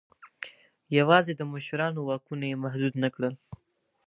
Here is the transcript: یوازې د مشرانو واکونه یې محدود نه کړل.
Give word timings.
یوازې 0.97 1.31
د 1.35 1.41
مشرانو 1.53 1.99
واکونه 2.03 2.45
یې 2.51 2.61
محدود 2.63 2.93
نه 3.03 3.09
کړل. 3.15 3.33